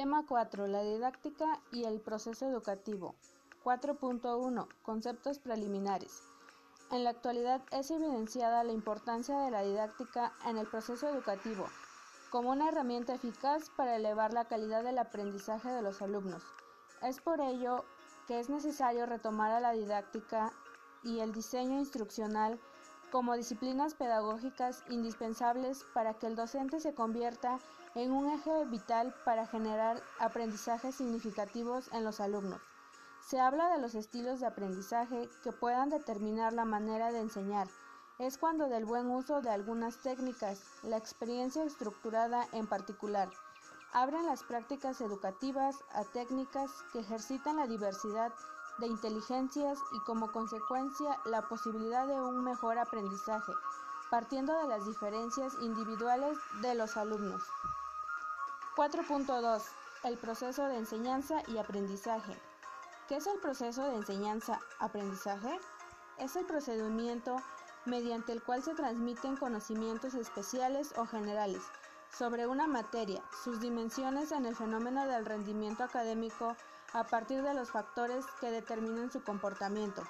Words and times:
Tema 0.00 0.24
4. 0.26 0.66
La 0.66 0.82
didáctica 0.82 1.60
y 1.72 1.84
el 1.84 2.00
proceso 2.00 2.46
educativo. 2.46 3.14
4.1. 3.64 4.66
Conceptos 4.80 5.38
preliminares. 5.38 6.22
En 6.90 7.04
la 7.04 7.10
actualidad 7.10 7.60
es 7.70 7.90
evidenciada 7.90 8.64
la 8.64 8.72
importancia 8.72 9.38
de 9.40 9.50
la 9.50 9.60
didáctica 9.60 10.32
en 10.46 10.56
el 10.56 10.66
proceso 10.66 11.06
educativo 11.06 11.66
como 12.30 12.48
una 12.48 12.70
herramienta 12.70 13.12
eficaz 13.12 13.68
para 13.76 13.96
elevar 13.96 14.32
la 14.32 14.46
calidad 14.46 14.82
del 14.82 14.96
aprendizaje 14.96 15.68
de 15.68 15.82
los 15.82 16.00
alumnos. 16.00 16.44
Es 17.02 17.20
por 17.20 17.42
ello 17.42 17.84
que 18.26 18.40
es 18.40 18.48
necesario 18.48 19.04
retomar 19.04 19.50
a 19.50 19.60
la 19.60 19.72
didáctica 19.72 20.50
y 21.02 21.18
el 21.18 21.34
diseño 21.34 21.78
instruccional 21.78 22.58
como 23.10 23.36
disciplinas 23.36 23.94
pedagógicas 23.94 24.84
indispensables 24.88 25.84
para 25.94 26.14
que 26.14 26.26
el 26.26 26.36
docente 26.36 26.80
se 26.80 26.94
convierta 26.94 27.58
en 27.94 28.12
un 28.12 28.30
eje 28.30 28.64
vital 28.66 29.14
para 29.24 29.46
generar 29.46 30.02
aprendizajes 30.18 30.94
significativos 30.94 31.90
en 31.92 32.04
los 32.04 32.20
alumnos. 32.20 32.60
Se 33.20 33.40
habla 33.40 33.68
de 33.68 33.80
los 33.80 33.94
estilos 33.94 34.40
de 34.40 34.46
aprendizaje 34.46 35.28
que 35.42 35.52
puedan 35.52 35.90
determinar 35.90 36.52
la 36.52 36.64
manera 36.64 37.12
de 37.12 37.20
enseñar. 37.20 37.68
Es 38.18 38.38
cuando 38.38 38.68
del 38.68 38.84
buen 38.84 39.08
uso 39.08 39.40
de 39.40 39.50
algunas 39.50 39.98
técnicas, 39.98 40.62
la 40.82 40.96
experiencia 40.96 41.64
estructurada 41.64 42.46
en 42.52 42.66
particular, 42.66 43.28
abren 43.92 44.26
las 44.26 44.42
prácticas 44.44 45.00
educativas 45.00 45.76
a 45.92 46.04
técnicas 46.04 46.70
que 46.92 47.00
ejercitan 47.00 47.56
la 47.56 47.66
diversidad 47.66 48.32
de 48.80 48.86
inteligencias 48.86 49.78
y 49.92 50.00
como 50.00 50.32
consecuencia 50.32 51.18
la 51.24 51.42
posibilidad 51.42 52.06
de 52.06 52.20
un 52.20 52.42
mejor 52.42 52.78
aprendizaje, 52.78 53.52
partiendo 54.10 54.52
de 54.58 54.68
las 54.68 54.86
diferencias 54.86 55.54
individuales 55.60 56.36
de 56.62 56.74
los 56.74 56.96
alumnos. 56.96 57.42
4.2. 58.76 59.62
El 60.04 60.16
proceso 60.16 60.64
de 60.64 60.78
enseñanza 60.78 61.42
y 61.46 61.58
aprendizaje. 61.58 62.40
¿Qué 63.08 63.16
es 63.16 63.26
el 63.26 63.38
proceso 63.38 63.84
de 63.84 63.96
enseñanza-aprendizaje? 63.96 65.60
Es 66.18 66.36
el 66.36 66.46
procedimiento 66.46 67.36
mediante 67.84 68.32
el 68.32 68.42
cual 68.42 68.62
se 68.62 68.74
transmiten 68.74 69.36
conocimientos 69.36 70.14
especiales 70.14 70.92
o 70.96 71.06
generales 71.06 71.62
sobre 72.16 72.46
una 72.46 72.66
materia, 72.66 73.22
sus 73.44 73.60
dimensiones 73.60 74.32
en 74.32 74.46
el 74.46 74.56
fenómeno 74.56 75.06
del 75.06 75.24
rendimiento 75.24 75.84
académico 75.84 76.56
a 76.92 77.04
partir 77.04 77.42
de 77.42 77.54
los 77.54 77.70
factores 77.70 78.24
que 78.40 78.50
determinan 78.50 79.12
su 79.12 79.22
comportamiento. 79.22 80.02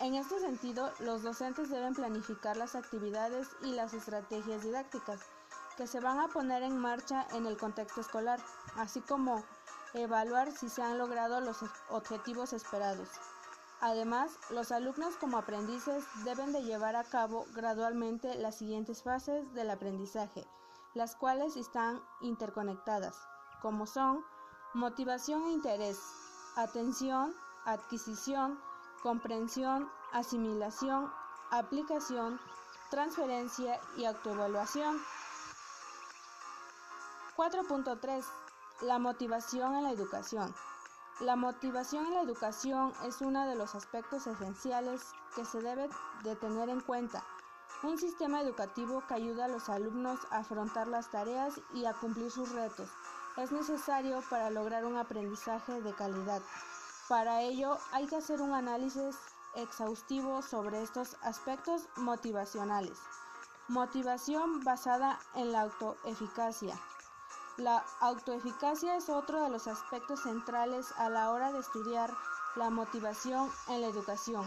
En 0.00 0.14
este 0.14 0.40
sentido, 0.40 0.90
los 0.98 1.22
docentes 1.22 1.70
deben 1.70 1.94
planificar 1.94 2.56
las 2.56 2.74
actividades 2.74 3.48
y 3.62 3.72
las 3.72 3.94
estrategias 3.94 4.62
didácticas 4.64 5.20
que 5.76 5.86
se 5.86 6.00
van 6.00 6.18
a 6.18 6.28
poner 6.28 6.62
en 6.62 6.76
marcha 6.76 7.26
en 7.32 7.46
el 7.46 7.56
contexto 7.56 8.00
escolar, 8.00 8.40
así 8.76 9.00
como 9.00 9.44
evaluar 9.94 10.50
si 10.50 10.68
se 10.68 10.82
han 10.82 10.98
logrado 10.98 11.40
los 11.40 11.58
objetivos 11.88 12.52
esperados. 12.52 13.08
Además, 13.80 14.32
los 14.50 14.70
alumnos 14.70 15.16
como 15.16 15.38
aprendices 15.38 16.04
deben 16.24 16.52
de 16.52 16.62
llevar 16.62 16.96
a 16.96 17.04
cabo 17.04 17.46
gradualmente 17.54 18.34
las 18.36 18.56
siguientes 18.56 19.02
fases 19.02 19.52
del 19.54 19.70
aprendizaje, 19.70 20.46
las 20.94 21.16
cuales 21.16 21.56
están 21.56 22.02
interconectadas, 22.20 23.16
como 23.60 23.86
son 23.86 24.24
motivación 24.74 25.44
e 25.44 25.52
interés, 25.52 25.98
atención, 26.56 27.34
adquisición, 27.64 28.58
comprensión, 29.02 29.90
asimilación, 30.12 31.12
aplicación, 31.50 32.40
transferencia 32.90 33.80
y 33.96 34.04
autoevaluación. 34.04 34.98
4.3. 37.36 38.24
La 38.82 38.98
motivación 38.98 39.74
en 39.74 39.84
la 39.84 39.92
educación. 39.92 40.54
La 41.20 41.36
motivación 41.36 42.06
en 42.06 42.14
la 42.14 42.22
educación 42.22 42.92
es 43.06 43.20
uno 43.20 43.46
de 43.46 43.54
los 43.54 43.74
aspectos 43.74 44.26
esenciales 44.26 45.02
que 45.34 45.44
se 45.44 45.60
debe 45.60 45.88
de 46.24 46.36
tener 46.36 46.68
en 46.68 46.80
cuenta. 46.80 47.24
Un 47.82 47.98
sistema 47.98 48.40
educativo 48.40 49.02
que 49.08 49.14
ayuda 49.14 49.46
a 49.46 49.48
los 49.48 49.68
alumnos 49.68 50.20
a 50.30 50.38
afrontar 50.38 50.86
las 50.86 51.10
tareas 51.10 51.60
y 51.74 51.84
a 51.84 51.94
cumplir 51.94 52.30
sus 52.30 52.52
retos 52.52 52.88
es 53.36 53.50
necesario 53.50 54.22
para 54.30 54.50
lograr 54.50 54.84
un 54.84 54.96
aprendizaje 54.96 55.80
de 55.82 55.92
calidad. 55.92 56.40
Para 57.08 57.40
ello 57.40 57.78
hay 57.90 58.06
que 58.06 58.16
hacer 58.16 58.40
un 58.40 58.52
análisis 58.52 59.16
exhaustivo 59.56 60.42
sobre 60.42 60.80
estos 60.80 61.16
aspectos 61.22 61.88
motivacionales. 61.96 62.98
Motivación 63.66 64.62
basada 64.62 65.18
en 65.34 65.50
la 65.50 65.62
autoeficacia. 65.62 66.78
La 67.56 67.84
autoeficacia 67.98 68.96
es 68.96 69.08
otro 69.08 69.42
de 69.42 69.50
los 69.50 69.66
aspectos 69.66 70.22
centrales 70.22 70.92
a 70.98 71.10
la 71.10 71.32
hora 71.32 71.50
de 71.50 71.58
estudiar 71.58 72.14
la 72.54 72.70
motivación 72.70 73.50
en 73.68 73.80
la 73.80 73.88
educación. 73.88 74.44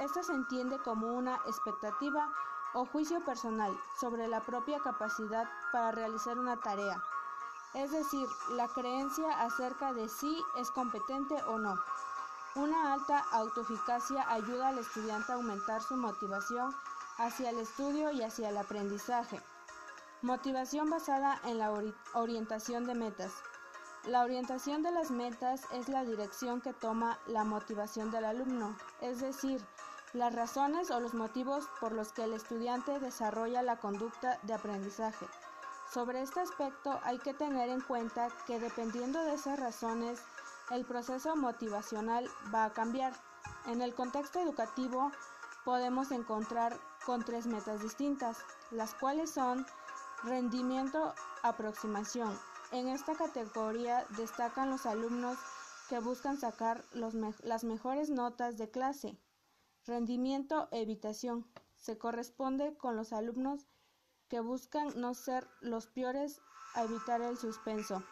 Esta 0.00 0.22
se 0.22 0.32
entiende 0.32 0.78
como 0.78 1.08
una 1.08 1.36
expectativa 1.46 2.32
o 2.74 2.86
juicio 2.86 3.24
personal 3.24 3.76
sobre 4.00 4.28
la 4.28 4.40
propia 4.40 4.78
capacidad 4.80 5.48
para 5.72 5.92
realizar 5.92 6.38
una 6.38 6.56
tarea 6.56 7.02
es 7.74 7.92
decir, 7.92 8.26
la 8.50 8.66
creencia 8.68 9.42
acerca 9.42 9.92
de 9.92 10.08
si 10.08 10.42
es 10.56 10.70
competente 10.70 11.34
o 11.44 11.58
no. 11.58 11.74
Una 12.54 12.94
alta 12.94 13.24
autoeficacia 13.32 14.24
ayuda 14.30 14.68
al 14.68 14.78
estudiante 14.78 15.32
a 15.32 15.34
aumentar 15.34 15.82
su 15.82 15.96
motivación 15.96 16.74
hacia 17.18 17.50
el 17.50 17.58
estudio 17.58 18.10
y 18.10 18.22
hacia 18.22 18.48
el 18.48 18.56
aprendizaje. 18.56 19.40
Motivación 20.22 20.90
basada 20.90 21.40
en 21.44 21.58
la 21.58 21.72
orientación 22.14 22.84
de 22.86 22.94
metas. 22.94 23.32
La 24.04 24.22
orientación 24.22 24.82
de 24.82 24.90
las 24.90 25.10
metas 25.10 25.62
es 25.72 25.88
la 25.88 26.04
dirección 26.04 26.60
que 26.60 26.72
toma 26.72 27.18
la 27.26 27.44
motivación 27.44 28.10
del 28.10 28.24
alumno, 28.24 28.76
es 29.00 29.20
decir, 29.20 29.64
las 30.14 30.34
razones 30.34 30.90
o 30.90 31.00
los 31.00 31.14
motivos 31.14 31.66
por 31.80 31.92
los 31.92 32.12
que 32.12 32.24
el 32.24 32.32
estudiante 32.32 32.98
desarrolla 32.98 33.62
la 33.62 33.76
conducta 33.76 34.38
de 34.42 34.54
aprendizaje. 34.54 35.26
Sobre 35.92 36.22
este 36.22 36.40
aspecto 36.40 36.98
hay 37.02 37.18
que 37.18 37.34
tener 37.34 37.68
en 37.68 37.80
cuenta 37.80 38.28
que 38.46 38.58
dependiendo 38.58 39.22
de 39.24 39.34
esas 39.34 39.58
razones, 39.58 40.20
el 40.70 40.84
proceso 40.84 41.34
motivacional 41.36 42.28
va 42.54 42.66
a 42.66 42.72
cambiar. 42.72 43.14
En 43.66 43.80
el 43.80 43.94
contexto 43.94 44.38
educativo 44.40 45.12
podemos 45.64 46.10
encontrar 46.10 46.78
con 47.04 47.24
tres 47.24 47.46
metas 47.46 47.80
distintas, 47.80 48.38
las 48.70 48.94
cuales 48.94 49.30
son 49.30 49.66
rendimiento, 50.24 51.14
aproximación. 51.42 52.38
En 52.70 52.88
esta 52.88 53.14
categoría 53.14 54.04
destacan 54.16 54.70
los 54.70 54.84
alumnos 54.84 55.38
que 55.88 56.00
buscan 56.00 56.38
sacar 56.38 56.84
las 56.92 57.64
mejores 57.64 58.10
notas 58.10 58.58
de 58.58 58.70
clase. 58.70 59.18
Rendimiento, 59.86 60.68
evitación. 60.72 61.46
Se 61.76 61.98
corresponde 61.98 62.76
con 62.76 62.96
los 62.96 63.12
alumnos 63.12 63.66
que 64.28 64.40
buscan 64.40 64.88
no 65.00 65.14
ser 65.14 65.48
los 65.60 65.86
peores 65.86 66.40
a 66.74 66.84
evitar 66.84 67.22
el 67.22 67.36
suspenso. 67.36 68.02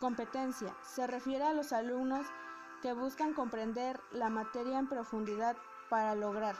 Competencia. 0.00 0.76
Se 0.82 1.06
refiere 1.06 1.44
a 1.44 1.52
los 1.52 1.72
alumnos 1.72 2.26
que 2.82 2.92
buscan 2.92 3.34
comprender 3.34 4.00
la 4.10 4.28
materia 4.28 4.78
en 4.78 4.88
profundidad 4.88 5.56
para 5.88 6.14
lograr 6.14 6.56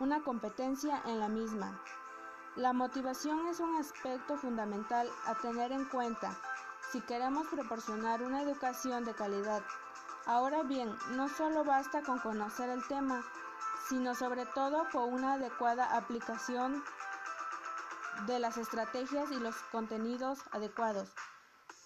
una 0.00 0.22
competencia 0.22 1.02
en 1.06 1.20
la 1.20 1.28
misma. 1.28 1.80
La 2.56 2.72
motivación 2.72 3.46
es 3.46 3.60
un 3.60 3.76
aspecto 3.76 4.36
fundamental 4.36 5.08
a 5.26 5.34
tener 5.36 5.72
en 5.72 5.84
cuenta 5.86 6.36
si 6.92 7.00
queremos 7.00 7.46
proporcionar 7.48 8.22
una 8.22 8.42
educación 8.42 9.04
de 9.04 9.14
calidad. 9.14 9.62
Ahora 10.26 10.62
bien, 10.62 10.90
no 11.10 11.28
solo 11.28 11.64
basta 11.64 12.00
con 12.02 12.18
conocer 12.18 12.70
el 12.70 12.86
tema, 12.88 13.22
sino 13.88 14.14
sobre 14.14 14.46
todo 14.46 14.86
con 14.90 15.12
una 15.12 15.34
adecuada 15.34 15.96
aplicación 15.96 16.82
de 18.26 18.38
las 18.38 18.56
estrategias 18.56 19.30
y 19.30 19.38
los 19.38 19.54
contenidos 19.70 20.38
adecuados. 20.52 21.10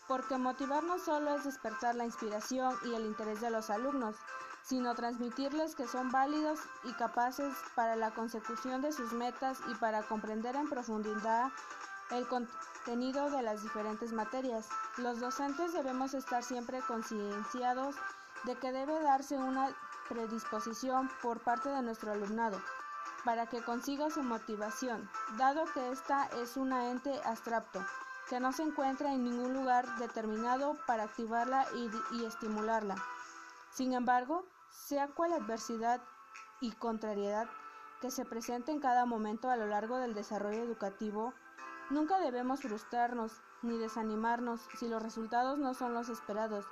Porque 0.06 0.38
motivar 0.38 0.85
no 0.85 1.00
solo 1.00 1.35
es 1.35 1.44
despertar 1.44 1.96
la 1.96 2.05
inspiración 2.05 2.76
y 2.85 2.94
el 2.94 3.06
interés 3.06 3.40
de 3.40 3.50
los 3.50 3.70
alumnos, 3.70 4.14
sino 4.62 4.94
transmitirles 4.94 5.75
que 5.75 5.88
son 5.88 6.12
válidos 6.12 6.61
y 6.85 6.93
capaces 6.93 7.52
para 7.75 7.96
la 7.96 8.12
consecución 8.12 8.82
de 8.82 8.93
sus 8.93 9.12
metas 9.12 9.58
y 9.69 9.75
para 9.75 10.02
comprender 10.02 10.55
en 10.55 10.69
profundidad 10.69 11.50
el 12.12 12.26
contenido 12.29 13.31
de 13.31 13.43
las 13.43 13.62
diferentes 13.62 14.12
materias. 14.12 14.69
Los 14.96 15.19
docentes 15.19 15.73
debemos 15.73 16.14
estar 16.14 16.44
siempre 16.44 16.81
concienciados 16.82 17.96
de 18.44 18.56
que 18.56 18.73
debe 18.73 19.00
darse 19.02 19.37
una 19.37 19.75
predisposición 20.08 21.11
por 21.23 21.40
parte 21.40 21.69
de 21.69 21.82
nuestro 21.82 22.12
alumnado 22.12 22.61
para 23.25 23.46
que 23.46 23.62
consiga 23.62 24.11
su 24.11 24.23
motivación, 24.23 25.08
dado 25.37 25.64
que 25.75 25.90
ésta 25.90 26.26
es 26.40 26.56
un 26.56 26.73
ente 26.73 27.20
abstracto 27.25 27.85
que 28.29 28.40
no 28.40 28.52
se 28.52 28.62
encuentra 28.62 29.12
en 29.12 29.25
ningún 29.25 29.55
lugar 29.55 29.87
determinado 29.99 30.76
para 30.87 31.05
activarla 31.05 31.67
y, 31.75 32.17
y 32.17 32.25
estimularla. 32.26 32.96
Sin 33.70 33.94
embargo, 33.94 34.44
sea 34.70 35.08
cual 35.08 35.32
adversidad 35.32 36.02
y 36.61 36.73
contrariedad 36.73 37.49
que 38.00 38.11
se 38.11 38.25
presente 38.25 38.70
en 38.70 38.81
cada 38.81 39.06
momento 39.06 39.50
a 39.50 39.56
lo 39.56 39.67
largo 39.67 39.96
del 39.96 40.14
desarrollo 40.14 40.62
educativo, 40.62 41.32
Nunca 41.90 42.19
debemos 42.19 42.61
frustrarnos 42.61 43.32
ni 43.62 43.79
desanimarnos 43.79 44.61
si 44.79 44.88
los 44.88 45.02
resultados 45.02 45.58
no 45.58 45.73
son 45.73 45.94
los 45.94 46.11
esperados, 46.11 46.67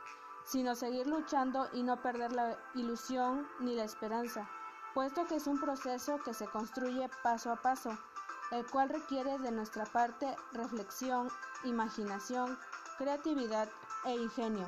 sino 0.46 0.76
seguir 0.76 1.06
luchando 1.08 1.68
y 1.72 1.82
no 1.82 2.00
perder 2.00 2.32
la 2.32 2.56
ilusión 2.74 3.46
ni 3.58 3.74
la 3.74 3.84
esperanza, 3.84 4.48
puesto 4.94 5.26
que 5.26 5.36
es 5.36 5.46
un 5.46 5.60
proceso 5.60 6.18
que 6.24 6.32
se 6.32 6.46
construye 6.46 7.10
paso 7.22 7.50
a 7.50 7.56
paso, 7.56 7.98
el 8.52 8.64
cual 8.66 8.88
requiere 8.88 9.38
de 9.38 9.50
nuestra 9.50 9.84
parte 9.84 10.36
reflexión, 10.52 11.28
imaginación, 11.64 12.56
creatividad 12.96 13.68
e 14.04 14.14
ingenio. 14.14 14.66